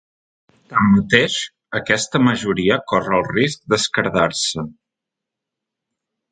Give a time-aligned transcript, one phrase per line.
[0.69, 1.35] Tanmateix,
[1.81, 4.67] aquesta majoria corre el risc d’esquerdar-se.